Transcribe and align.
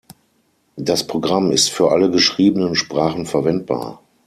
Das 0.77 1.05
Programm 1.05 1.51
ist 1.51 1.69
für 1.69 1.91
alle 1.91 2.09
geschriebenen 2.09 2.73
Sprachen 2.73 3.27
verwendbar. 3.27 4.01